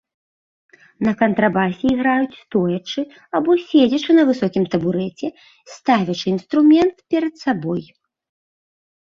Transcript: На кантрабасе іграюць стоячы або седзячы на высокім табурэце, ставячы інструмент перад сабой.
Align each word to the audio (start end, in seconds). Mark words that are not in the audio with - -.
На 1.07 1.11
кантрабасе 1.19 1.85
іграюць 1.93 2.37
стоячы 2.43 3.01
або 3.41 3.51
седзячы 3.65 4.11
на 4.17 4.23
высокім 4.31 4.63
табурэце, 4.73 5.27
ставячы 5.75 6.25
інструмент 6.35 6.95
перад 7.17 7.33
сабой. 7.45 7.83